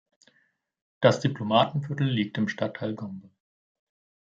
[0.99, 3.29] Das Diplomatenviertel liegt im Stadtteil Gombe.